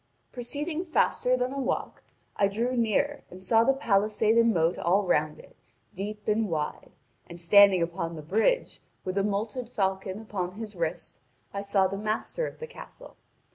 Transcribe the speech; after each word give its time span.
Proceeding 0.31 0.83
faster 0.83 1.37
than 1.37 1.53
a 1.53 1.59
walk, 1.59 2.01
I 2.35 2.47
drew 2.47 2.75
near 2.75 3.21
and 3.29 3.43
saw 3.43 3.63
the 3.63 3.71
palisade 3.75 4.35
and 4.35 4.51
moat 4.51 4.79
all 4.79 5.03
round 5.05 5.37
it, 5.37 5.55
deep 5.93 6.27
and 6.27 6.49
wide, 6.49 6.89
and 7.27 7.39
standing 7.39 7.83
upon 7.83 8.15
the 8.15 8.23
bridge, 8.23 8.81
with 9.05 9.15
a 9.15 9.23
moulted 9.23 9.69
falcon 9.69 10.19
upon 10.19 10.53
his 10.53 10.75
wrist, 10.75 11.19
I 11.53 11.61
saw 11.61 11.85
the 11.85 11.97
master 11.99 12.47
of 12.47 12.57
the 12.57 12.65
castle. 12.65 13.15